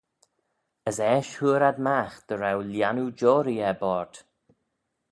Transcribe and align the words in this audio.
As 0.89 0.97
eisht 1.11 1.35
hooar 1.39 1.63
ad 1.69 1.77
magh 1.85 2.15
dy 2.27 2.35
row 2.37 2.59
lhiannoo-joarree 2.71 3.63
er 3.69 3.77
boayrd. 3.81 4.15